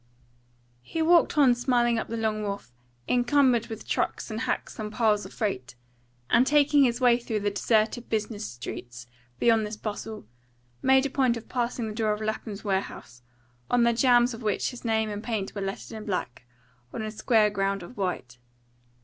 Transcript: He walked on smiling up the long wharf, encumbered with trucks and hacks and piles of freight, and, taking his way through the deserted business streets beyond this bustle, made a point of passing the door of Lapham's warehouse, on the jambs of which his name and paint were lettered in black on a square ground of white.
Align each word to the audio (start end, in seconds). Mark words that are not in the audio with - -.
He 0.81 1.03
walked 1.03 1.37
on 1.37 1.53
smiling 1.53 1.99
up 1.99 2.07
the 2.07 2.17
long 2.17 2.41
wharf, 2.41 2.71
encumbered 3.07 3.67
with 3.67 3.87
trucks 3.87 4.31
and 4.31 4.39
hacks 4.41 4.79
and 4.79 4.91
piles 4.91 5.27
of 5.27 5.33
freight, 5.35 5.75
and, 6.27 6.47
taking 6.47 6.83
his 6.85 6.99
way 6.99 7.19
through 7.19 7.41
the 7.41 7.51
deserted 7.51 8.09
business 8.09 8.43
streets 8.43 9.05
beyond 9.37 9.63
this 9.63 9.77
bustle, 9.77 10.25
made 10.81 11.05
a 11.05 11.09
point 11.11 11.37
of 11.37 11.47
passing 11.47 11.87
the 11.87 11.93
door 11.93 12.13
of 12.13 12.19
Lapham's 12.19 12.63
warehouse, 12.63 13.21
on 13.69 13.83
the 13.83 13.93
jambs 13.93 14.33
of 14.33 14.41
which 14.41 14.71
his 14.71 14.83
name 14.83 15.07
and 15.11 15.23
paint 15.23 15.53
were 15.53 15.61
lettered 15.61 15.95
in 15.95 16.03
black 16.05 16.45
on 16.91 17.03
a 17.03 17.11
square 17.11 17.51
ground 17.51 17.83
of 17.83 17.95
white. 17.95 18.39